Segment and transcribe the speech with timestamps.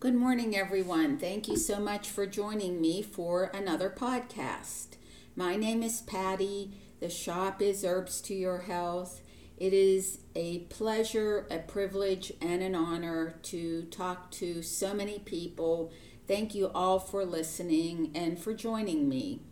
[0.00, 1.18] Good morning, everyone.
[1.18, 4.96] Thank you so much for joining me for another podcast.
[5.36, 6.72] My name is Patty.
[7.00, 9.20] The shop is Herbs to Your Health.
[9.58, 15.92] It is a pleasure, a privilege, and an honor to talk to so many people.
[16.26, 19.42] Thank you all for listening and for joining me.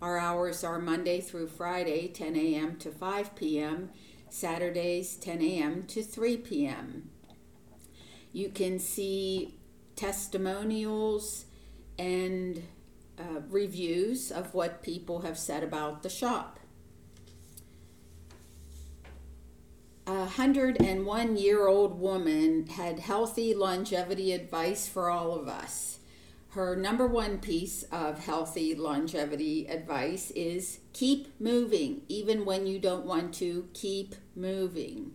[0.00, 2.78] Our hours are Monday through Friday, 10 a.m.
[2.78, 3.90] to 5 p.m.,
[4.30, 5.82] Saturdays, 10 a.m.
[5.88, 7.10] to 3 p.m.
[8.32, 9.58] You can see
[9.96, 11.46] testimonials
[11.98, 12.62] and
[13.18, 16.58] uh, reviews of what people have said about the shop.
[20.06, 25.98] A 101 year old woman had healthy longevity advice for all of us.
[26.52, 33.04] Her number one piece of healthy longevity advice is keep moving, even when you don't
[33.04, 35.12] want to, keep moving.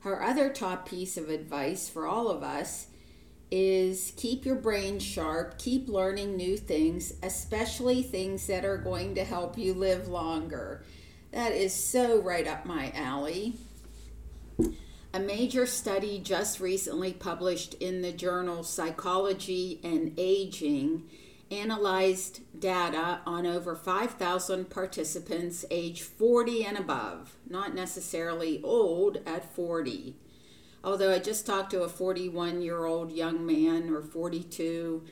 [0.00, 2.86] Her other top piece of advice for all of us
[3.50, 9.24] is keep your brain sharp, keep learning new things, especially things that are going to
[9.24, 10.82] help you live longer.
[11.32, 13.54] That is so right up my alley.
[15.12, 21.08] A major study just recently published in the journal Psychology and Aging
[21.50, 30.16] analyzed data on over 5,000 participants age 40 and above, not necessarily old at 40.
[30.82, 35.04] Although I just talked to a 41 year old young man or 42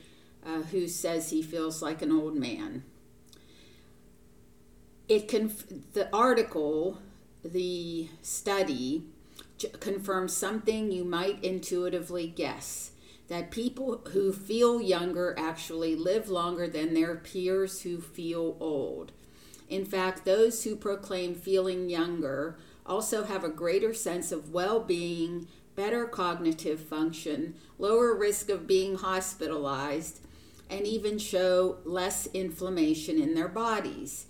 [0.44, 2.84] uh, who says he feels like an old man.
[5.08, 6.98] It conf- the article,
[7.44, 9.04] the study,
[9.80, 12.90] confirms something you might intuitively guess
[13.28, 19.12] that people who feel younger actually live longer than their peers who feel old.
[19.68, 25.48] In fact, those who proclaim feeling younger also have a greater sense of well being,
[25.74, 30.20] better cognitive function, lower risk of being hospitalized,
[30.68, 34.26] and even show less inflammation in their bodies.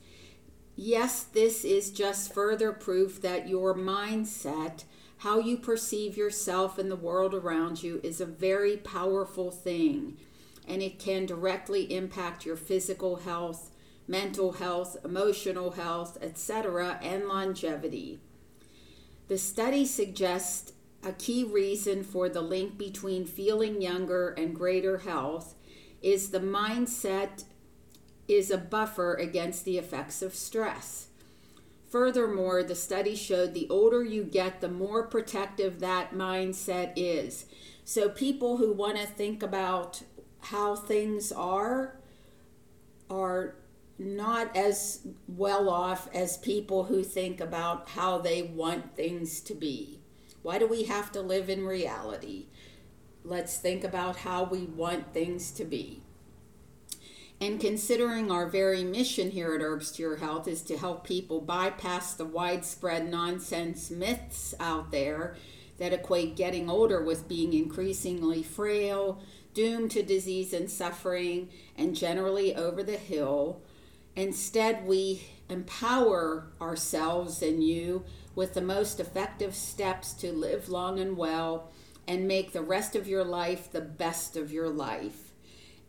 [0.76, 4.84] Yes, this is just further proof that your mindset
[5.24, 10.18] how you perceive yourself and the world around you is a very powerful thing,
[10.68, 13.70] and it can directly impact your physical health,
[14.06, 18.20] mental health, emotional health, etc., and longevity.
[19.28, 25.54] The study suggests a key reason for the link between feeling younger and greater health
[26.02, 27.44] is the mindset
[28.28, 31.06] is a buffer against the effects of stress.
[31.94, 37.46] Furthermore, the study showed the older you get, the more protective that mindset is.
[37.84, 40.02] So, people who want to think about
[40.40, 42.00] how things are
[43.08, 43.54] are
[43.96, 50.00] not as well off as people who think about how they want things to be.
[50.42, 52.46] Why do we have to live in reality?
[53.22, 56.03] Let's think about how we want things to be.
[57.40, 61.40] And considering our very mission here at Herbs to Your Health is to help people
[61.40, 65.36] bypass the widespread nonsense myths out there
[65.78, 69.20] that equate getting older with being increasingly frail,
[69.52, 73.60] doomed to disease and suffering, and generally over the hill.
[74.16, 81.16] Instead, we empower ourselves and you with the most effective steps to live long and
[81.16, 81.70] well
[82.06, 85.23] and make the rest of your life the best of your life.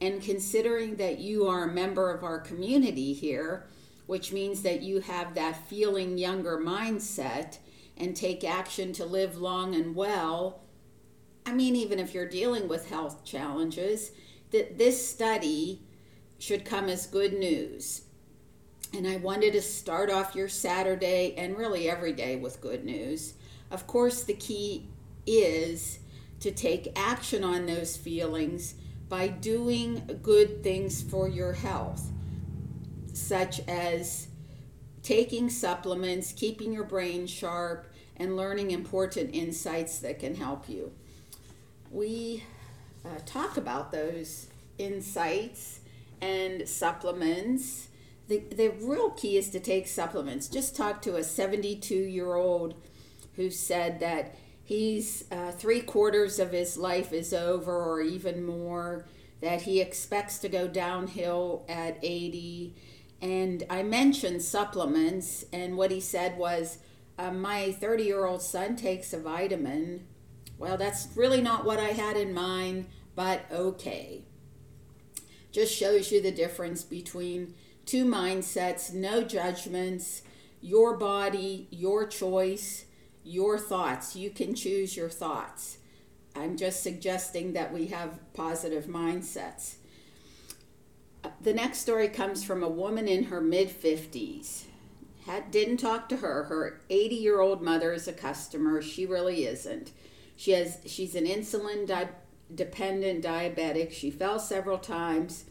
[0.02, 3.68] And considering that you are a member of our community here,
[4.06, 7.58] which means that you have that feeling younger mindset
[7.98, 10.62] and take action to live long and well,
[11.46, 14.12] I mean, even if you're dealing with health challenges,
[14.52, 15.82] that this study
[16.40, 18.04] should come as good news.
[18.94, 23.34] And I wanted to start off your Saturday and really every day with good news.
[23.72, 24.88] Of course, the key
[25.26, 26.00] is
[26.40, 28.76] to take action on those feelings
[29.10, 32.12] by doing good things for your health,
[33.14, 34.28] such as
[35.04, 37.86] taking supplements, keeping your brain sharp,
[38.18, 40.92] and learning important insights that can help you.
[41.92, 42.44] We
[43.06, 44.48] uh, talk about those
[44.78, 45.82] insights
[46.22, 47.90] and supplements.
[48.28, 50.48] The, the real key is to take supplements.
[50.48, 52.74] Just talk to a 72 year old
[53.36, 59.06] who said that he's uh, three quarters of his life is over or even more,
[59.40, 62.76] that he expects to go downhill at 80.
[63.22, 66.80] And I mentioned supplements, and what he said was,
[67.18, 70.08] uh, My 30 year old son takes a vitamin.
[70.58, 74.24] Well, that's really not what I had in mind, but okay.
[75.52, 77.54] Just shows you the difference between
[77.86, 80.24] two mindsets, no judgments,
[80.62, 82.86] your body, your choice,
[83.26, 84.16] your thoughts.
[84.16, 85.80] You can choose your thoughts.
[86.36, 89.76] I'm just suggesting that we have positive mindsets.
[91.42, 94.66] The next story comes from a woman in her mid 50s.
[95.26, 96.44] Had, didn't talk to her.
[96.44, 98.82] Her 80 year old mother is a customer.
[98.82, 99.92] She really isn't.
[100.36, 102.10] She has she's an insulin di-
[102.54, 103.92] dependent diabetic.
[103.92, 105.46] She fell several times.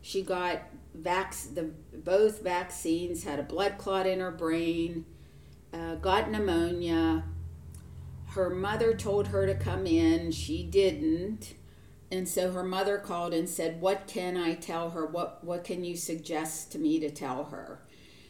[0.00, 0.62] She got
[0.94, 5.04] vac- the both vaccines had a blood clot in her brain,
[5.72, 7.24] uh, got pneumonia.
[8.28, 10.32] Her mother told her to come in.
[10.32, 11.54] She didn't.
[12.10, 15.06] And so her mother called and said, "What can I tell her?
[15.06, 17.80] What what can you suggest to me to tell her?"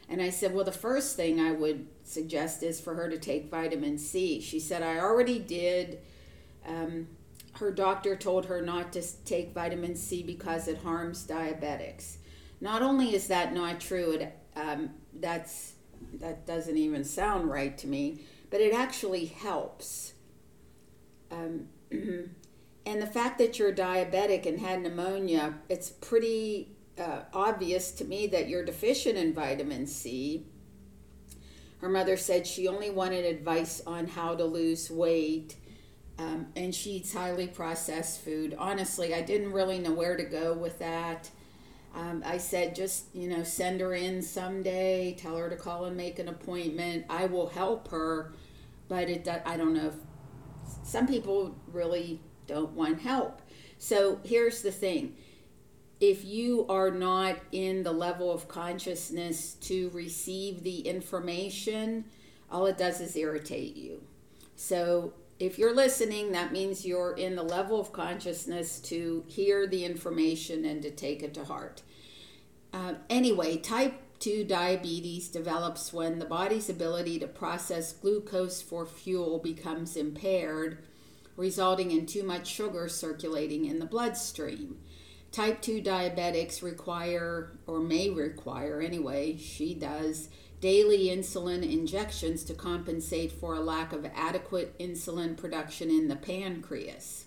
[0.08, 3.50] And I said, "Well, the first thing I would suggest is for her to take
[3.50, 5.98] vitamin C." She said, "I already did."
[6.64, 7.08] Um,
[7.54, 12.16] her doctor told her not to take vitamin C because it harms diabetics.
[12.60, 15.72] Not only is that not true, it um, that's
[16.14, 18.20] that doesn't even sound right to me,
[18.50, 20.14] but it actually helps.
[21.30, 26.68] Um, and the fact that you're diabetic and had pneumonia, it's pretty
[26.98, 30.46] uh, obvious to me that you're deficient in vitamin C.
[31.80, 35.56] Her mother said she only wanted advice on how to lose weight.
[36.18, 38.54] Um, and she eats highly processed food.
[38.58, 41.30] Honestly, I didn't really know where to go with that.
[41.94, 45.96] Um, I said, just, you know, send her in someday, tell her to call and
[45.96, 47.04] make an appointment.
[47.10, 48.32] I will help her,
[48.88, 49.94] but it, I don't know if
[50.82, 53.42] some people really don't want help.
[53.78, 55.16] So here's the thing
[56.00, 62.04] if you are not in the level of consciousness to receive the information,
[62.50, 64.02] all it does is irritate you.
[64.56, 65.12] So
[65.42, 70.64] if you're listening, that means you're in the level of consciousness to hear the information
[70.64, 71.82] and to take it to heart.
[72.72, 79.40] Uh, anyway, type 2 diabetes develops when the body's ability to process glucose for fuel
[79.40, 80.78] becomes impaired,
[81.36, 84.78] resulting in too much sugar circulating in the bloodstream.
[85.32, 90.28] Type 2 diabetics require, or may require anyway, she does,
[90.62, 97.24] daily insulin injections to compensate for a lack of adequate insulin production in the pancreas.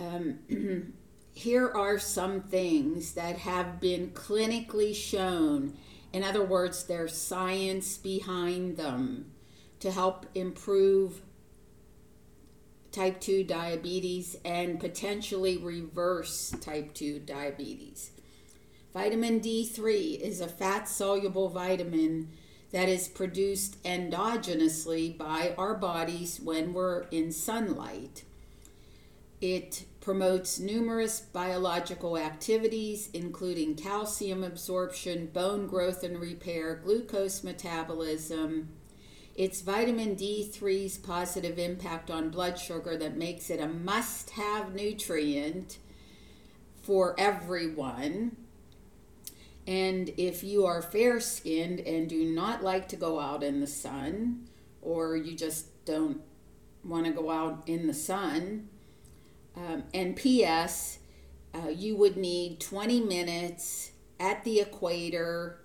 [0.00, 0.94] Um,
[1.34, 5.76] here are some things that have been clinically shown.
[6.10, 9.32] In other words, there's science behind them
[9.80, 11.20] to help improve
[12.92, 18.12] type 2 diabetes and potentially reverse type 2 diabetes.
[18.94, 22.28] Vitamin D3 is a fat soluble vitamin
[22.70, 28.22] that is produced endogenously by our bodies when we're in sunlight.
[29.40, 38.68] It promotes numerous biological activities, including calcium absorption, bone growth and repair, glucose metabolism.
[39.34, 45.78] It's vitamin D3's positive impact on blood sugar that makes it a must have nutrient
[46.80, 48.36] for everyone.
[49.66, 53.66] And if you are fair skinned and do not like to go out in the
[53.66, 54.48] sun,
[54.82, 56.20] or you just don't
[56.84, 58.68] want to go out in the sun,
[59.56, 60.98] um, and P.S.,
[61.54, 65.60] uh, you would need 20 minutes at the equator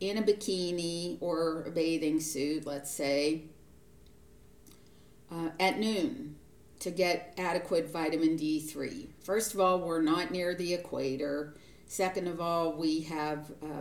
[0.00, 3.44] in a bikini or a bathing suit, let's say,
[5.30, 6.36] uh, at noon
[6.80, 9.08] to get adequate vitamin D3.
[9.22, 11.54] First of all, we're not near the equator.
[11.88, 13.80] Second of all, we have, uh,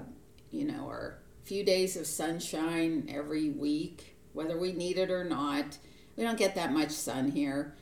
[0.50, 5.78] you know, our few days of sunshine every week, whether we need it or not.
[6.16, 7.76] We don't get that much sun here.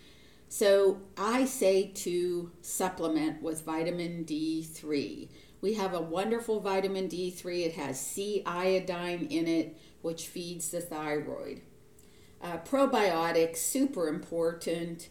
[0.50, 5.29] So I say to supplement with vitamin D3.
[5.62, 7.65] We have a wonderful vitamin D3.
[7.65, 11.62] It has sea iodine in it, which feeds the thyroid.
[12.41, 15.10] Uh, probiotics, super important.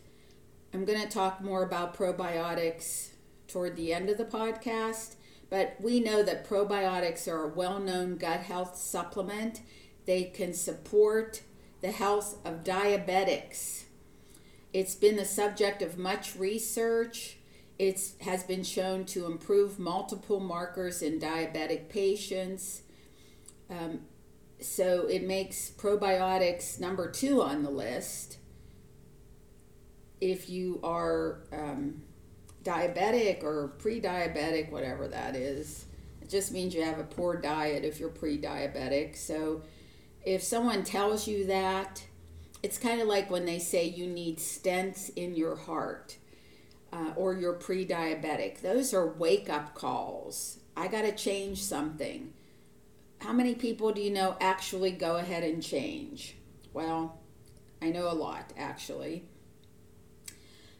[0.72, 3.13] I'm going to talk more about probiotics
[3.48, 5.14] toward the end of the podcast.
[5.50, 9.60] But we know that probiotics are a well known gut health supplement.
[10.06, 11.42] They can support
[11.80, 13.84] the health of diabetics.
[14.72, 17.36] It's been the subject of much research.
[17.78, 22.82] It has been shown to improve multiple markers in diabetic patients.
[23.70, 24.00] Um,
[24.60, 28.38] so it makes probiotics number two on the list.
[30.20, 32.02] if you are um,
[32.64, 35.84] diabetic or pre diabetic, whatever that is,
[36.20, 39.16] it just means you have a poor diet if you're pre diabetic.
[39.16, 39.62] So
[40.24, 42.02] if someone tells you that,
[42.62, 46.16] it's kind of like when they say you need stents in your heart
[46.92, 48.60] uh, or you're pre diabetic.
[48.62, 50.58] Those are wake up calls.
[50.76, 52.32] I got to change something.
[53.20, 56.36] How many people do you know actually go ahead and change?
[56.72, 57.20] Well,
[57.82, 59.24] I know a lot actually.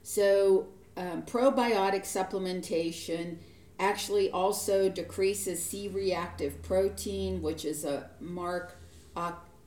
[0.02, 3.38] So, um, probiotic supplementation
[3.78, 8.76] actually also decreases C reactive protein, which is a mark,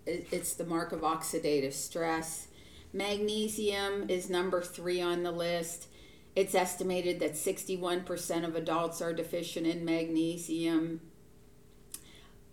[0.05, 2.48] it's the mark of oxidative stress.
[2.93, 5.88] Magnesium is number three on the list.
[6.36, 11.01] It's estimated that 61% of adults are deficient in magnesium.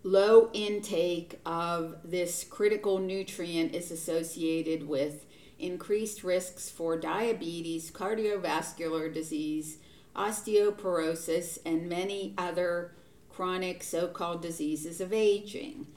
[0.03, 5.25] Low intake of this critical nutrient is associated with
[5.59, 9.77] increased risks for diabetes, cardiovascular disease,
[10.15, 12.91] osteoporosis, and many other
[13.29, 15.87] chronic so called diseases of aging.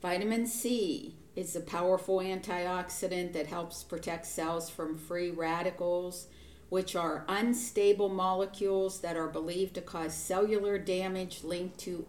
[0.00, 6.26] Vitamin C is a powerful antioxidant that helps protect cells from free radicals
[6.68, 12.06] which are unstable molecules that are believed to cause cellular damage linked to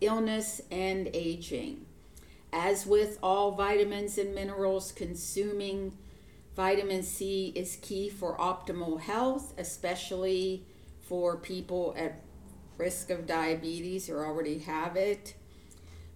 [0.00, 1.86] illness and aging.
[2.52, 5.96] As with all vitamins and minerals, consuming
[6.58, 10.66] vitamin C is key for optimal health, especially
[11.00, 12.24] for people at
[12.76, 15.34] risk of diabetes or already have it.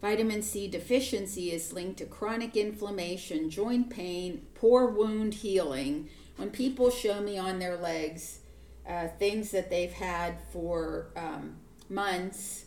[0.01, 6.91] Vitamin C deficiency is linked to chronic inflammation, joint pain, poor wound healing, when people
[6.91, 8.41] show me on their legs
[8.85, 11.55] uh, things that they've had for um,
[11.89, 12.65] months,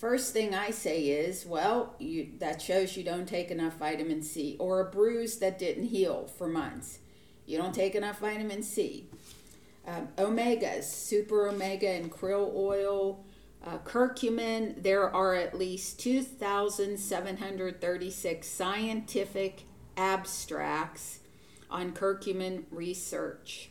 [0.00, 4.56] first thing I say is, well, you, that shows you don't take enough vitamin C,
[4.58, 7.00] or a bruise that didn't heal for months.
[7.44, 9.10] You don't take enough vitamin C.
[9.86, 13.22] Um, omegas, super omega and krill oil,
[13.62, 19.64] uh, curcumin, there are at least 2,736 scientific
[19.98, 21.18] abstracts
[21.70, 23.68] on curcumin research.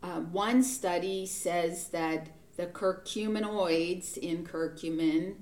[0.00, 5.34] Uh, one study says that the curcuminoids in curcumin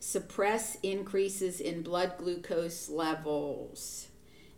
[0.00, 4.08] suppress increases in blood glucose levels.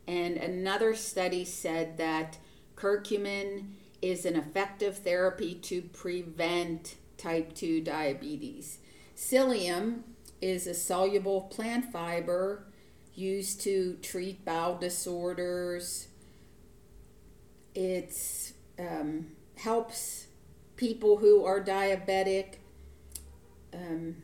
[0.06, 2.38] And another study said that
[2.76, 8.78] curcumin is an effective therapy to prevent type 2 diabetes.
[9.16, 10.02] Psyllium
[10.40, 12.64] is a soluble plant fiber
[13.14, 16.06] used to treat bowel disorders.
[17.74, 20.27] It um, helps
[20.78, 22.54] people who are diabetic
[23.75, 24.16] um,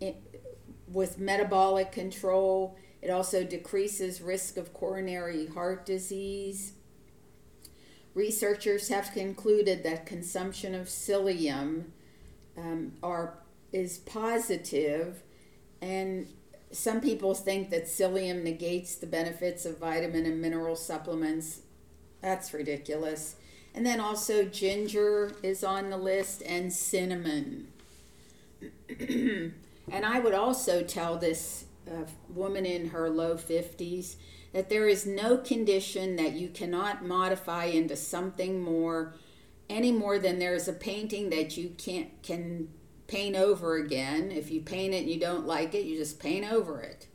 [0.00, 0.16] it,
[0.86, 2.76] with metabolic control.
[3.00, 6.74] It also decreases risk of coronary heart disease.
[8.14, 11.84] Researchers have concluded that consumption of psyllium
[12.58, 13.38] um, are,
[13.72, 15.22] is positive
[15.80, 16.28] and
[16.70, 21.60] some people think that psyllium negates the benefits of vitamin and mineral supplements.
[22.22, 23.36] That's ridiculous.
[23.74, 27.68] And then also ginger is on the list and cinnamon.
[28.98, 29.54] and
[29.90, 34.16] I would also tell this uh, woman in her low 50s
[34.52, 39.14] that there is no condition that you cannot modify into something more
[39.70, 42.68] any more than there's a painting that you can't can
[43.06, 44.30] paint over again.
[44.30, 47.06] If you paint it and you don't like it, you just paint over it.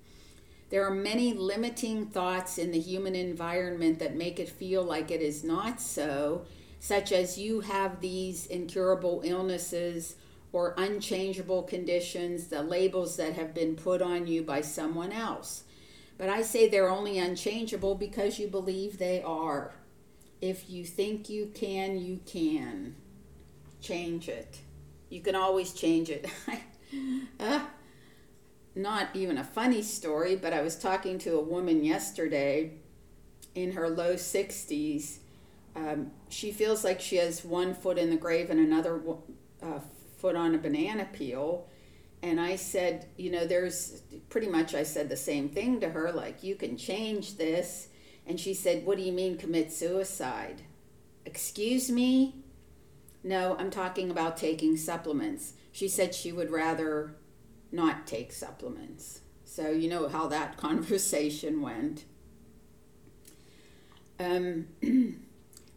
[0.69, 5.21] There are many limiting thoughts in the human environment that make it feel like it
[5.21, 6.45] is not so,
[6.79, 10.15] such as you have these incurable illnesses
[10.51, 15.63] or unchangeable conditions, the labels that have been put on you by someone else.
[16.17, 19.74] But I say they're only unchangeable because you believe they are.
[20.41, 22.95] If you think you can, you can.
[23.81, 24.59] Change it.
[25.09, 26.27] You can always change it.
[27.39, 27.62] uh,
[28.77, 32.74] not even a funny story, but I was talking to a woman yesterday
[33.55, 35.17] in her low 60s.
[35.75, 39.01] Um, she feels like she has one foot in the grave and another
[39.62, 39.79] uh,
[40.17, 41.67] foot on a banana peel.
[42.22, 46.12] And I said, you know, there's pretty much I said the same thing to her,
[46.12, 47.89] like, you can change this.
[48.25, 50.63] And she said, What do you mean commit suicide?
[51.25, 52.36] Excuse me?
[53.24, 55.53] No, I'm talking about taking supplements.
[55.72, 57.15] She said she would rather
[57.71, 59.21] not take supplements.
[59.43, 62.05] So, you know how that conversation went.
[64.19, 64.67] Um,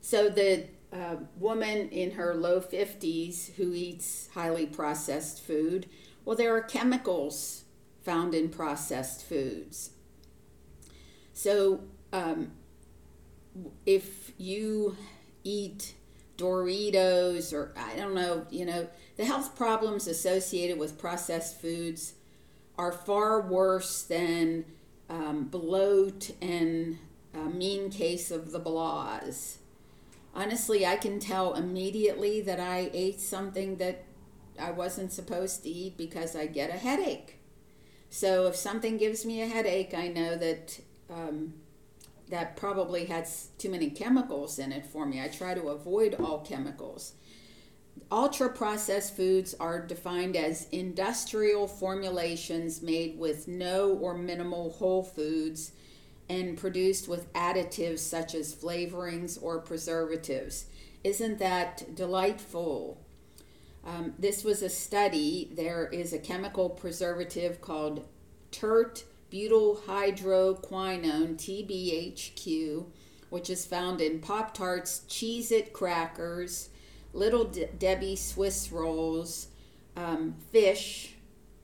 [0.00, 5.86] so, the uh, woman in her low 50s who eats highly processed food,
[6.24, 7.64] well, there are chemicals
[8.02, 9.90] found in processed foods.
[11.32, 11.80] So,
[12.12, 12.52] um,
[13.86, 14.96] if you
[15.44, 15.94] eat
[16.40, 22.14] Doritos or I don't know, you know, the health problems associated with processed foods
[22.78, 24.64] are far worse than
[25.10, 26.98] um, bloat and
[27.34, 29.56] a mean case of the blahs.
[30.34, 34.04] Honestly, I can tell immediately that I ate something that
[34.58, 37.38] I wasn't supposed to eat because I get a headache.
[38.08, 41.54] So if something gives me a headache, I know that um,
[42.30, 45.22] that probably has too many chemicals in it for me.
[45.22, 47.14] I try to avoid all chemicals.
[48.10, 55.72] Ultra processed foods are defined as industrial formulations made with no or minimal whole foods
[56.28, 60.66] and produced with additives such as flavorings or preservatives.
[61.02, 63.00] Isn't that delightful?
[63.84, 65.50] Um, this was a study.
[65.52, 68.06] There is a chemical preservative called
[68.50, 72.86] tert butyl hydroquinone, TBHQ,
[73.30, 76.70] which is found in Pop Tarts, Cheez It crackers,
[77.12, 79.48] Little De- Debbie Swiss rolls,
[79.96, 81.14] um, fish,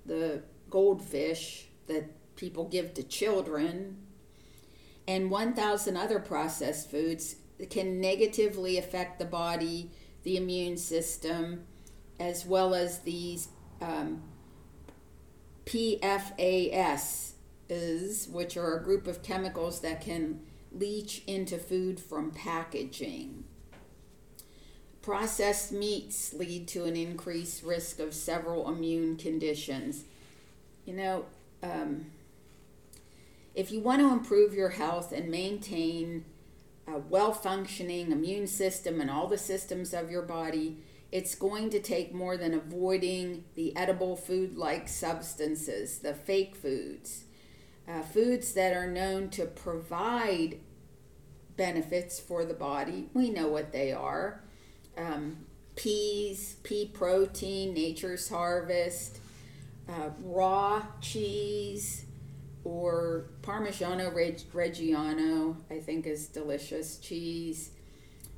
[0.05, 3.97] the goldfish that people give to children,
[5.09, 7.37] and 1,000 other processed foods
[7.71, 9.91] can negatively affect the body,
[10.25, 11.65] the immune system,
[12.19, 13.49] as well as these
[13.81, 14.23] um,
[15.65, 17.33] PFAS,
[17.69, 20.41] which are a group of chemicals that can
[20.73, 23.45] leach into food from packaging.
[25.03, 30.05] Processed meats lead to an increased risk of several immune conditions.
[30.85, 31.25] You know,
[31.63, 32.07] um,
[33.55, 36.25] if you want to improve your health and maintain
[36.87, 40.79] a well functioning immune system and all the systems of your body,
[41.13, 47.26] it's going to take more than avoiding the edible food like substances, the fake foods,
[47.89, 50.59] uh, foods that are known to provide
[51.57, 53.09] benefits for the body.
[53.15, 54.43] We know what they are
[54.97, 55.39] um,
[55.75, 59.21] peas, pea protein, nature's harvest,
[59.89, 62.07] uh, raw cheese,
[62.65, 64.13] or Parmigiano
[64.53, 67.71] Reggiano, I think is delicious cheese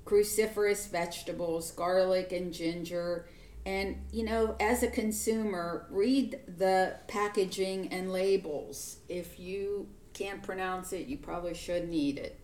[0.09, 3.27] cruciferous vegetables, garlic and ginger.
[3.66, 8.99] And, you know, as a consumer, read the packaging and labels.
[9.09, 12.40] If you can't pronounce it, you probably shouldn't eat it.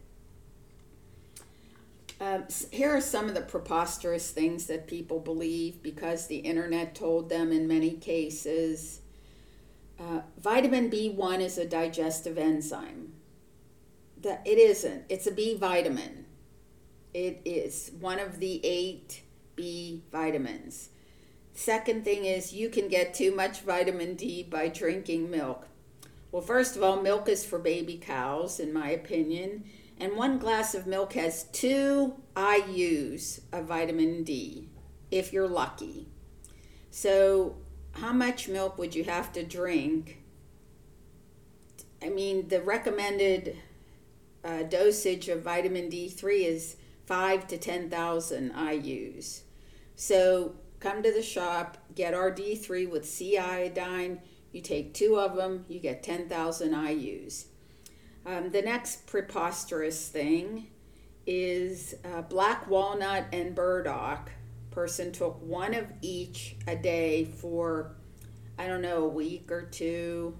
[2.20, 7.28] Um, here are some of the preposterous things that people believe because the internet told
[7.28, 9.00] them in many cases.
[9.98, 13.12] Uh, vitamin B1 is a digestive enzyme.
[14.20, 15.04] That it isn't.
[15.08, 16.26] It's a B vitamin.
[17.12, 19.22] It is one of the eight
[19.56, 20.90] B vitamins.
[21.54, 25.68] Second thing is you can get too much vitamin D by drinking milk.
[26.32, 29.64] Well, first of all, milk is for baby cows, in my opinion,
[29.98, 34.68] and one glass of milk has two IUs of vitamin D,
[35.12, 36.08] if you're lucky.
[36.90, 37.56] So,
[37.92, 40.18] how much milk would you have to drink?
[42.02, 43.56] I mean, the recommended
[44.44, 49.42] uh, dosage of vitamin D3 is five to 10,000 IUs.
[49.96, 54.20] So come to the shop, get our D3 with sea iodine.
[54.52, 57.46] You take two of them, you get 10,000 IUs.
[58.26, 60.66] Um, the next preposterous thing
[61.26, 64.30] is uh, black walnut and burdock.
[64.70, 67.96] Person took one of each a day for,
[68.58, 70.36] I don't know, a week or two.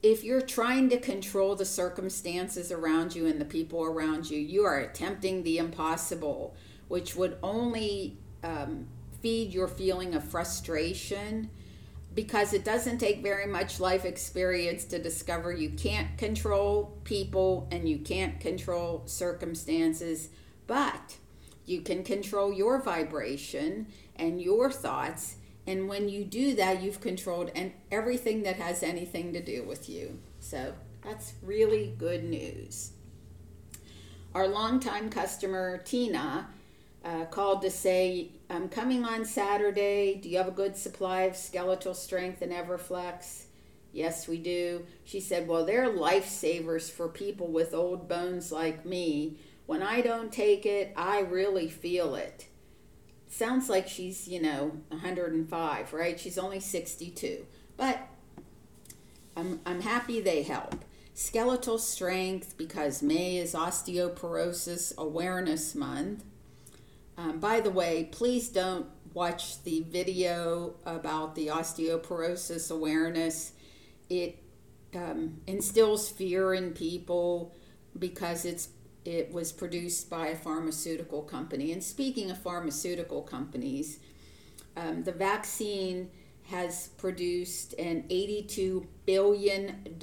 [0.01, 4.65] if you're trying to control the circumstances around you and the people around you, you
[4.65, 6.55] are attempting the impossible,
[6.89, 8.87] which would only um,
[9.21, 11.49] feed your feeling of frustration
[12.13, 17.87] because it doesn't take very much life experience to discover you can't control people and
[17.87, 20.29] you can't control circumstances,
[20.67, 21.17] but
[21.65, 25.35] you can control your vibration and your thoughts.
[25.65, 29.89] And when you do that, you've controlled and everything that has anything to do with
[29.89, 30.19] you.
[30.39, 32.91] So that's really good news.
[34.35, 36.49] Our longtime customer, Tina,
[37.05, 40.15] uh, called to say, I'm coming on Saturday.
[40.15, 43.43] Do you have a good supply of skeletal strength and Everflex?
[43.91, 44.85] Yes, we do.
[45.03, 49.37] She said, Well, they're lifesavers for people with old bones like me.
[49.65, 52.47] When I don't take it, I really feel it.
[53.27, 56.19] Sounds like she's, you know, 105, right?
[56.19, 57.45] She's only 62.
[57.77, 58.07] But
[59.35, 60.83] I'm, I'm happy they help.
[61.15, 66.23] Skeletal strength, because May is Osteoporosis Awareness Month
[67.17, 73.53] um, by the way, please don't watch the video about the osteoporosis awareness.
[74.09, 74.41] It
[74.95, 77.53] um, instills fear in people
[77.97, 78.69] because it's
[79.05, 81.71] it was produced by a pharmaceutical company.
[81.71, 83.99] And speaking of pharmaceutical companies,
[84.75, 86.09] um, the vaccine
[86.49, 89.95] has produced an $82 billion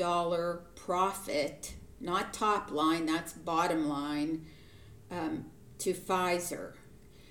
[0.75, 4.47] profit, not top line, that's bottom line,
[5.11, 5.47] um,
[5.79, 6.75] to Pfizer.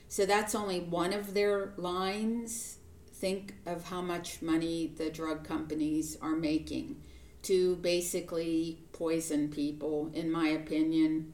[0.08, 2.78] So that's only one of their lines.
[3.14, 7.02] Think of how much money the drug companies are making
[7.44, 11.34] to basically poison people, in my opinion.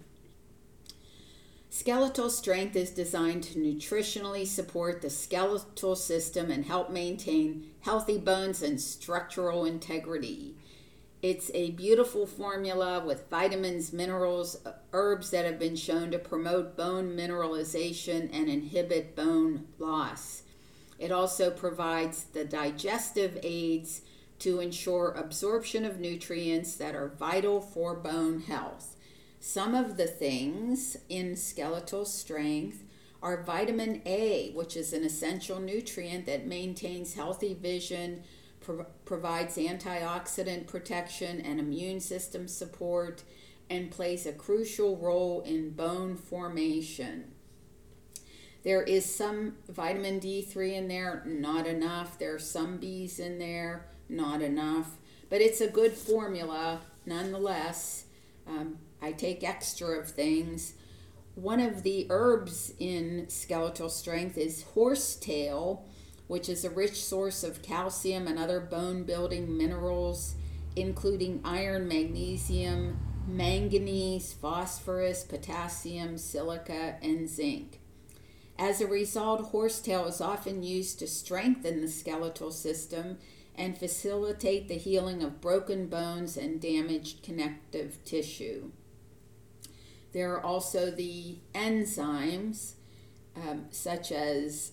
[1.77, 8.63] Skeletal strength is designed to nutritionally support the skeletal system and help maintain healthy bones
[8.63, 10.55] and structural integrity.
[11.21, 14.55] It's a beautiful formula with vitamins, minerals,
[14.93, 20.43] herbs that have been shown to promote bone mineralization and inhibit bone loss.
[20.97, 23.99] It also provides the digestive aids
[24.39, 28.94] to ensure absorption of nutrients that are vital for bone health.
[29.47, 32.83] Some of the things in skeletal strength
[33.21, 38.23] are vitamin A, which is an essential nutrient that maintains healthy vision
[38.59, 43.21] pro- provides antioxidant protection and immune system support,
[43.69, 47.25] and plays a crucial role in bone formation.
[48.63, 52.17] There is some vitamin D3 in there, not enough.
[52.17, 54.97] There are some Bs in there, not enough.
[55.29, 58.05] But it's a good formula nonetheless.
[58.47, 60.73] Um, I take extra of things.
[61.35, 65.85] One of the herbs in skeletal strength is horsetail
[66.27, 70.35] which is a rich source of calcium and other bone building minerals,
[70.75, 77.79] including iron, magnesium, manganese, phosphorus, potassium, silica, and zinc.
[78.57, 83.17] As a result, horsetail is often used to strengthen the skeletal system
[83.53, 88.71] and facilitate the healing of broken bones and damaged connective tissue.
[90.15, 92.75] There are also the enzymes,
[93.35, 94.71] um, such as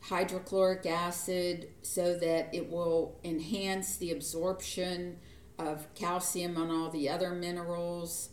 [0.00, 5.18] hydrochloric acid so that it will enhance the absorption
[5.58, 8.30] of calcium and all the other minerals.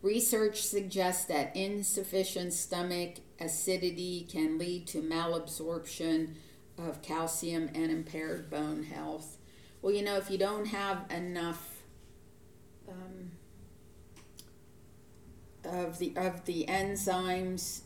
[0.00, 6.36] Research suggests that insufficient stomach acidity can lead to malabsorption
[6.78, 9.36] of calcium and impaired bone health.
[9.82, 11.82] Well, you know, if you don't have enough
[12.88, 13.32] um,
[15.70, 17.82] of the of the enzymes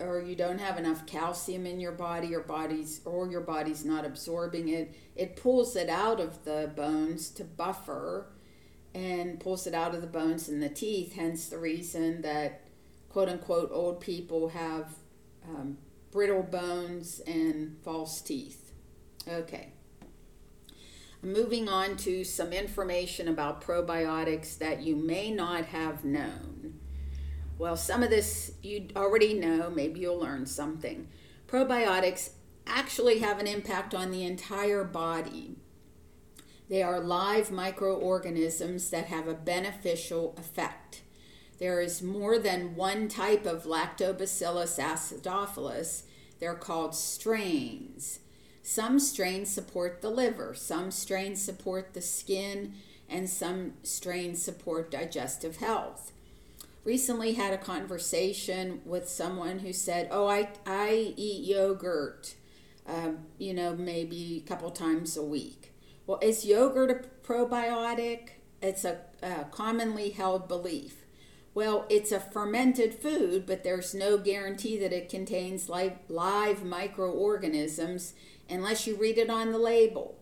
[0.00, 4.04] or you don't have enough calcium in your body your body's or your body's not
[4.04, 8.26] absorbing it it pulls it out of the bones to buffer
[8.94, 12.62] and pulls it out of the bones and the teeth hence the reason that
[13.08, 14.94] quote unquote old people have
[15.48, 15.78] um,
[16.12, 18.72] brittle bones and false teeth.
[19.26, 19.72] Okay.
[21.22, 26.51] Moving on to some information about probiotics that you may not have known
[27.62, 31.06] well, some of this you already know, maybe you'll learn something.
[31.46, 32.30] Probiotics
[32.66, 35.54] actually have an impact on the entire body.
[36.68, 41.02] They are live microorganisms that have a beneficial effect.
[41.60, 46.02] There is more than one type of Lactobacillus acidophilus.
[46.40, 48.18] They're called strains.
[48.64, 52.74] Some strains support the liver, some strains support the skin,
[53.08, 56.12] and some strains support digestive health
[56.84, 62.34] recently had a conversation with someone who said, "Oh, I I eat yogurt,
[62.86, 65.72] um, you know, maybe a couple times a week."
[66.06, 68.30] Well, is yogurt a probiotic?
[68.60, 71.04] It's a, a commonly held belief.
[71.54, 78.14] Well, it's a fermented food, but there's no guarantee that it contains live, live microorganisms
[78.48, 80.18] unless you read it on the label.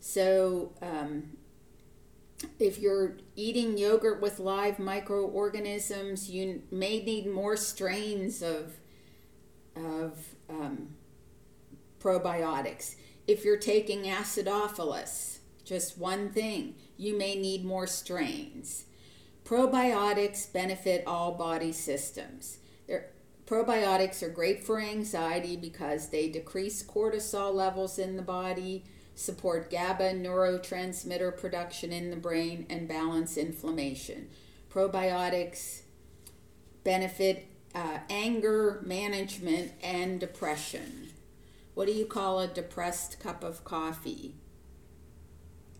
[0.00, 1.36] So, um,
[2.58, 8.74] if you're eating yogurt with live microorganisms, you may need more strains of,
[9.76, 10.94] of um,
[12.00, 12.96] probiotics.
[13.26, 18.86] If you're taking acidophilus, just one thing, you may need more strains.
[19.44, 22.58] Probiotics benefit all body systems.
[22.86, 23.10] They're,
[23.46, 30.14] probiotics are great for anxiety because they decrease cortisol levels in the body, support GABA
[30.14, 34.28] neurotransmitter production in the brain, and balance inflammation.
[34.72, 35.82] Probiotics
[36.84, 41.10] benefit uh, anger management and depression.
[41.74, 44.34] What do you call a depressed cup of coffee?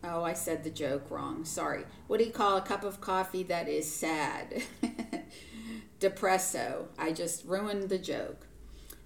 [0.04, 1.44] Oh, I said the joke wrong.
[1.44, 1.84] Sorry.
[2.06, 4.62] What do you call a cup of coffee that is sad?
[6.00, 6.86] Depresso.
[6.98, 8.46] I just ruined the joke.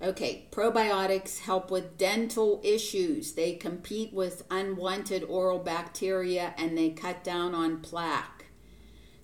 [0.02, 3.32] Okay, probiotics help with dental issues.
[3.32, 8.44] They compete with unwanted oral bacteria and they cut down on plaque.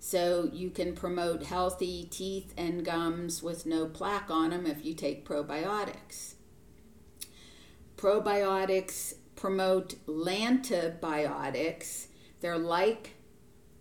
[0.00, 4.94] So you can promote healthy teeth and gums with no plaque on them if you
[4.94, 6.35] take probiotics.
[7.96, 12.06] Probiotics promote lantibiotics.
[12.40, 13.16] They're like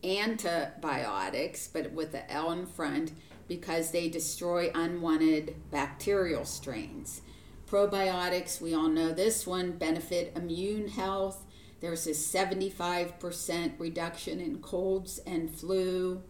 [0.03, 3.13] antibiotics, but with the L in front
[3.51, 7.21] because they destroy unwanted bacterial strains.
[7.69, 11.43] Probiotics, we all know this one, benefit immune health.
[11.81, 16.23] There's a 75% reduction in colds and flu.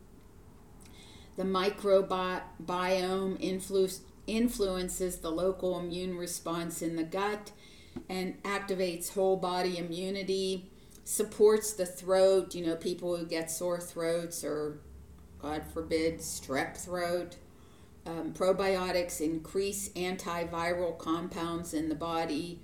[1.37, 7.51] The microbiome influ- influences the local immune response in the gut
[8.09, 10.71] and activates whole body immunity,
[11.03, 14.79] supports the throat, you know, people who get sore throats or,
[15.41, 17.37] God forbid, strep throat.
[18.05, 22.59] Um, probiotics increase antiviral compounds in the body,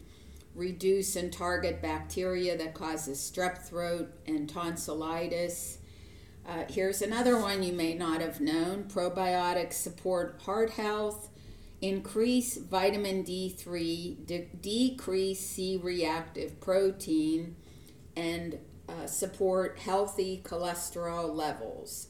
[0.55, 5.77] reduce and target bacteria that causes strep throat and tonsillitis.
[6.47, 11.29] Uh, here's another one you may not have known probiotics support heart health,
[11.81, 17.55] increase vitamin D3, de- decrease C reactive protein,
[18.15, 18.57] and
[18.89, 22.07] uh, support healthy cholesterol levels.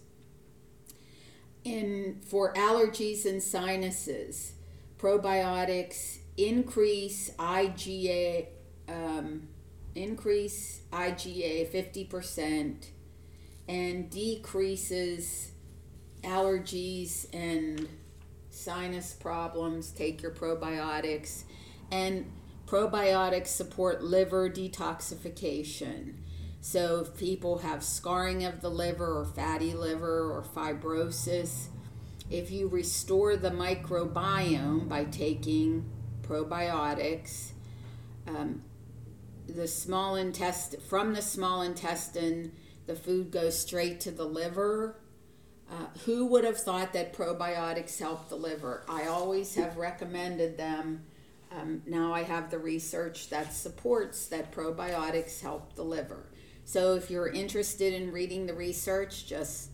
[1.68, 4.54] In, for allergies and sinuses,
[4.98, 8.48] probiotics increase IgA,
[8.88, 9.50] um,
[9.94, 12.86] increase IgA 50%
[13.68, 15.52] and decreases
[16.24, 17.90] allergies and
[18.50, 21.44] sinus problems, take your probiotics.
[21.92, 22.32] And
[22.66, 26.14] probiotics support liver detoxification.
[26.70, 31.68] So, if people have scarring of the liver or fatty liver or fibrosis,
[32.30, 35.90] if you restore the microbiome by taking
[36.24, 37.52] probiotics,
[38.28, 38.64] um,
[39.48, 42.52] the small intestine from the small intestine,
[42.86, 45.00] the food goes straight to the liver
[45.72, 48.84] uh, who would have thought that probiotics help the liver?
[48.90, 51.06] I always have recommended them.
[51.50, 56.26] Um, now I have the research that supports that probiotics help the liver.
[56.68, 59.70] So if you're interested in reading the research, just